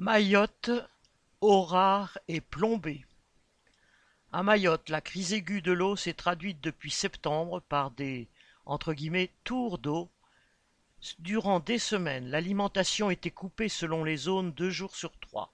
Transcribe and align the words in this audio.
Mayotte, 0.00 0.70
rare 1.42 2.18
et 2.28 2.40
plombée. 2.40 3.04
À 4.30 4.44
Mayotte, 4.44 4.90
la 4.90 5.00
crise 5.00 5.32
aiguë 5.32 5.60
de 5.60 5.72
l'eau 5.72 5.96
s'est 5.96 6.12
traduite 6.12 6.60
depuis 6.60 6.92
septembre 6.92 7.58
par 7.58 7.90
des 7.90 8.28
«tours 9.44 9.78
d'eau». 9.78 10.08
Durant 11.18 11.58
des 11.58 11.80
semaines, 11.80 12.30
l'alimentation 12.30 13.10
était 13.10 13.32
coupée 13.32 13.68
selon 13.68 14.04
les 14.04 14.16
zones 14.16 14.52
deux 14.52 14.70
jours 14.70 14.94
sur 14.94 15.18
trois, 15.18 15.52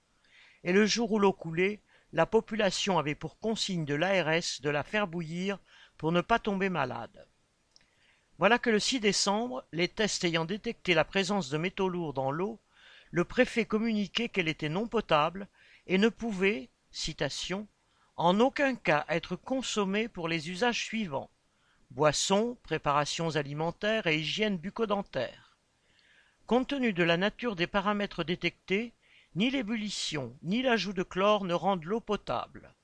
et 0.63 0.75
le 0.75 0.85
jour 0.85 1.13
où 1.13 1.19
l'eau 1.19 1.33
coulait, 1.33 1.81
la 2.13 2.27
population 2.27 2.99
avait 2.99 3.15
pour 3.15 3.39
consigne 3.39 3.87
de 3.87 3.95
l'ARS 3.95 4.61
de 4.61 4.69
la 4.69 4.83
faire 4.83 5.07
bouillir 5.07 5.59
pour 5.97 6.13
ne 6.13 6.21
pas 6.21 6.39
tomber 6.39 6.69
malade. 6.69 7.27
Voilà 8.37 8.59
que 8.59 8.69
le 8.69 8.79
6 8.79 9.01
décembre, 9.01 9.65
les 9.73 9.89
tests 9.89 10.23
ayant 10.23 10.45
détecté 10.45 10.93
la 10.93 11.07
présence 11.07 11.49
de 11.49 11.57
métaux 11.57 11.89
lourds 11.89 12.13
dans 12.13 12.31
l'eau, 12.31 12.61
le 13.15 13.23
préfet 13.23 13.65
communiquait 13.65 14.29
qu'elle 14.29 14.49
était 14.49 14.69
non 14.69 14.89
potable 14.89 15.47
et 15.87 15.99
ne 15.99 16.09
pouvait, 16.09 16.69
citation, 16.91 17.69
en 18.17 18.41
aucun 18.41 18.75
cas 18.75 19.05
être 19.09 19.37
consommée 19.37 20.09
pour 20.09 20.27
les 20.27 20.51
usages 20.51 20.85
suivants 20.85 21.31
boissons, 21.93 22.59
préparations 22.65 23.37
alimentaires 23.37 24.09
et 24.09 24.19
hygiène 24.19 24.59
bucco-dentaire. 24.59 25.57
Compte 26.49 26.67
tenu 26.67 26.93
de 26.93 27.05
la 27.05 27.17
nature 27.17 27.55
des 27.55 27.69
paramètres 27.69 28.25
détectés, 28.25 28.93
ni 29.37 29.49
l'ébullition 29.49 30.37
ni 30.43 30.61
l'ajout 30.63 30.93
de 30.93 31.05
chlore 31.05 31.45
ne 31.45 31.55
rendent 31.55 31.85
l'eau 31.85 32.01
potable. 32.01 32.75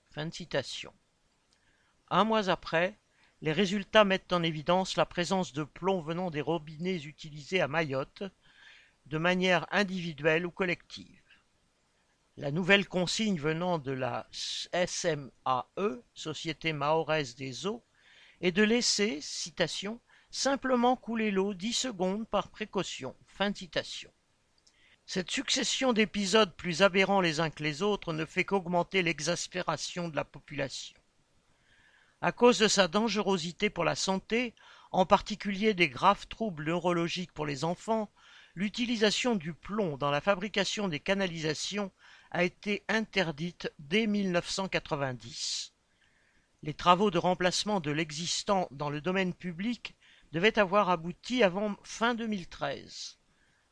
Un 2.08 2.22
mois 2.22 2.48
après, 2.48 2.96
les 3.42 3.52
résultats 3.52 4.04
mettent 4.04 4.32
en 4.32 4.44
évidence 4.44 4.96
la 4.96 5.06
présence 5.06 5.52
de 5.52 5.64
plomb 5.64 6.00
venant 6.00 6.30
des 6.30 6.40
robinets 6.40 7.02
utilisés 7.02 7.60
à 7.60 7.66
Mayotte, 7.66 8.22
de 9.06 9.18
manière 9.18 9.66
individuelle 9.70 10.46
ou 10.46 10.50
collective. 10.50 11.20
La 12.36 12.50
nouvelle 12.50 12.88
consigne 12.88 13.38
venant 13.38 13.78
de 13.78 13.92
la 13.92 14.26
SMAE, 14.32 16.02
Société 16.14 16.72
mahoraise 16.72 17.34
des 17.34 17.66
eaux, 17.66 17.84
est 18.40 18.52
de 18.52 18.62
laisser, 18.62 19.20
citation, 19.20 20.00
simplement 20.30 20.96
couler 20.96 21.30
l'eau 21.30 21.54
dix 21.54 21.72
secondes 21.72 22.26
par 22.26 22.48
précaution. 22.48 23.14
Fin. 23.26 23.52
Cette 25.06 25.30
succession 25.30 25.92
d'épisodes 25.92 26.54
plus 26.54 26.82
aberrants 26.82 27.20
les 27.20 27.40
uns 27.40 27.50
que 27.50 27.64
les 27.64 27.82
autres 27.82 28.12
ne 28.12 28.24
fait 28.24 28.44
qu'augmenter 28.44 29.02
l'exaspération 29.02 30.08
de 30.08 30.16
la 30.16 30.24
population. 30.24 30.96
À 32.20 32.32
cause 32.32 32.58
de 32.58 32.68
sa 32.68 32.86
dangerosité 32.86 33.70
pour 33.70 33.84
la 33.84 33.96
santé, 33.96 34.54
en 34.92 35.06
particulier 35.06 35.74
des 35.74 35.88
graves 35.88 36.26
troubles 36.28 36.64
neurologiques 36.64 37.32
pour 37.32 37.46
les 37.46 37.64
enfants, 37.64 38.10
l'utilisation 38.60 39.36
du 39.36 39.54
plomb 39.54 39.96
dans 39.96 40.10
la 40.10 40.20
fabrication 40.20 40.86
des 40.86 41.00
canalisations 41.00 41.90
a 42.30 42.44
été 42.44 42.84
interdite 42.88 43.72
dès 43.78 44.06
1990. 44.06 45.72
Les 46.62 46.74
travaux 46.74 47.10
de 47.10 47.16
remplacement 47.16 47.80
de 47.80 47.90
l'existant 47.90 48.68
dans 48.70 48.90
le 48.90 49.00
domaine 49.00 49.32
public 49.32 49.96
devaient 50.32 50.58
avoir 50.58 50.90
abouti 50.90 51.42
avant 51.42 51.74
fin 51.84 52.14
2013. 52.14 53.16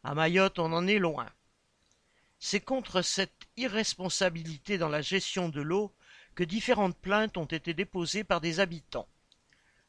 À 0.04 0.14
Mayotte, 0.14 0.58
on 0.58 0.72
en 0.72 0.86
est 0.86 0.98
loin. 0.98 1.28
C'est 2.38 2.60
contre 2.60 3.02
cette 3.02 3.46
irresponsabilité 3.58 4.78
dans 4.78 4.88
la 4.88 5.02
gestion 5.02 5.50
de 5.50 5.60
l'eau 5.60 5.94
que 6.34 6.44
différentes 6.44 6.96
plaintes 6.96 7.36
ont 7.36 7.44
été 7.44 7.74
déposées 7.74 8.24
par 8.24 8.40
des 8.40 8.58
habitants. 8.58 9.08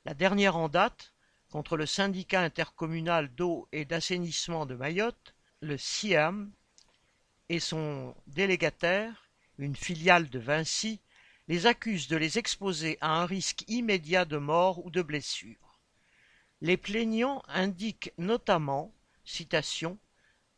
La 0.03 0.14
dernière 0.14 0.58
en 0.58 0.67
date, 0.67 1.14
contre 1.50 1.78
le 1.78 1.86
syndicat 1.86 2.42
intercommunal 2.42 3.33
d'eau 3.33 3.67
et 3.72 3.86
d'assainissement 3.86 4.66
de 4.66 4.75
Mayotte, 4.75 5.36
le 5.61 5.78
SIAM, 5.78 6.52
et 7.50 7.59
son 7.59 8.16
délégataire, 8.28 9.30
une 9.58 9.75
filiale 9.75 10.30
de 10.30 10.39
Vinci, 10.39 11.02
les 11.47 11.66
accuse 11.66 12.08
de 12.08 12.16
les 12.16 12.38
exposer 12.38 12.97
à 13.02 13.22
un 13.22 13.25
risque 13.25 13.64
immédiat 13.67 14.25
de 14.25 14.38
mort 14.38 14.86
ou 14.86 14.92
de 14.92 15.02
blessure. 15.02 15.80
Les 16.61 16.77
plaignants 16.77 17.42
indiquent 17.48 18.14
notamment, 18.20 18.93
citation, 19.26 19.98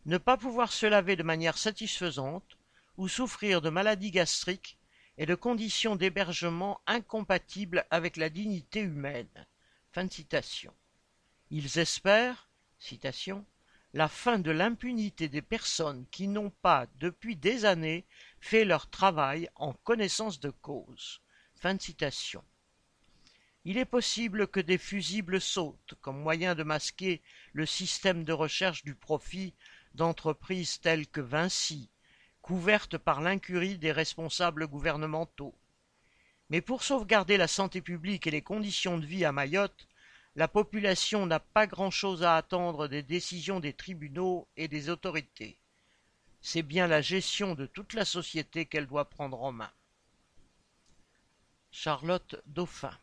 ne 0.06 0.18
pas 0.18 0.36
pouvoir 0.36 0.74
se 0.74 0.86
laver 0.86 1.16
de 1.16 1.24
manière 1.24 1.58
satisfaisante 1.58 2.58
ou 2.98 3.08
souffrir 3.08 3.62
de 3.62 3.70
maladies 3.70 4.12
gastriques 4.12 4.78
et 5.18 5.26
de 5.26 5.36
conditions 5.36 5.96
d'hébergement 5.96 6.82
incompatibles 6.88 7.86
avec 7.90 8.18
la 8.18 8.30
dignité 8.30 8.82
humaine. 8.82 9.48
Fin 9.92 10.10
citation. 10.10 10.74
Ils 11.54 11.80
espèrent, 11.80 12.50
la 13.94 14.08
fin 14.08 14.40
de 14.40 14.52
l'impunité 14.52 15.28
des 15.28 15.42
personnes 15.42 16.06
qui 16.10 16.30
n'ont 16.30 16.50
pas, 16.50 16.88
depuis 17.00 17.36
des 17.36 17.66
années, 17.66 18.06
fait 18.40 18.64
leur 18.64 18.90
travail 18.90 19.50
en 19.56 19.74
connaissance 19.74 20.40
de 20.40 20.50
cause. 20.50 21.22
Il 23.66 23.78
est 23.78 23.86
possible 23.86 24.48
que 24.48 24.62
des 24.62 24.78
fusibles 24.78 25.42
sautent 25.42 25.94
comme 26.00 26.22
moyen 26.22 26.56
de 26.56 26.64
masquer 26.64 27.22
le 27.52 27.66
système 27.66 28.24
de 28.24 28.32
recherche 28.32 28.84
du 28.84 28.96
profit 28.96 29.54
d'entreprises 29.94 30.80
telles 30.80 31.06
que 31.06 31.20
Vinci, 31.20 31.90
couverte 32.42 32.98
par 32.98 33.20
l'incurie 33.20 33.78
des 33.78 33.92
responsables 33.92 34.68
gouvernementaux. 34.68 35.54
Mais 36.50 36.62
pour 36.62 36.82
sauvegarder 36.82 37.36
la 37.36 37.48
santé 37.48 37.82
publique 37.82 38.26
et 38.26 38.32
les 38.32 38.42
conditions 38.42 38.98
de 38.98 39.06
vie 39.06 39.26
à 39.26 39.34
Mayotte, 39.34 39.90
la 40.36 40.48
population 40.48 41.26
n'a 41.26 41.40
pas 41.40 41.68
grand-chose 41.68 42.24
à 42.24 42.38
attendre 42.38 42.88
des 42.88 43.04
décisions 43.04 43.60
des 43.60 43.74
tribunaux 43.74 44.48
et 44.56 44.68
des 44.68 44.90
autorités. 44.90 45.58
C'est 46.42 46.64
bien 46.64 46.88
la 46.88 47.02
gestion 47.02 47.54
de 47.54 47.66
toute 47.66 47.94
la 47.94 48.06
société 48.06 48.66
qu'elle 48.66 48.88
doit 48.88 49.10
prendre 49.10 49.42
en 49.44 49.52
main. 49.52 49.72
Charlotte 51.72 52.42
Dauphin 52.46 52.98